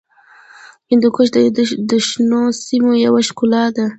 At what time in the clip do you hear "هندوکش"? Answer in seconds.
0.91-1.27